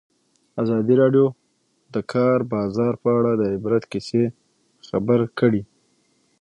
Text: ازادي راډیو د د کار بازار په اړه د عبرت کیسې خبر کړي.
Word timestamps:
ازادي 0.61 0.93
راډیو 1.01 1.25
د 1.33 1.35
د 1.93 1.95
کار 2.13 2.39
بازار 2.53 2.93
په 3.03 3.09
اړه 3.19 3.31
د 3.35 3.43
عبرت 3.55 3.83
کیسې 3.91 4.23
خبر 4.87 5.19
کړي. 5.39 5.61